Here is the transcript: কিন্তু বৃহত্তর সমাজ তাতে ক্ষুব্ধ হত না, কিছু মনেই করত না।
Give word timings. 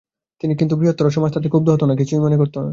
কিন্তু 0.59 0.73
বৃহত্তর 0.75 1.15
সমাজ 1.15 1.31
তাতে 1.33 1.47
ক্ষুব্ধ 1.47 1.67
হত 1.69 1.83
না, 1.83 1.93
কিছু 1.95 2.13
মনেই 2.21 2.39
করত 2.39 2.55
না। 2.57 2.69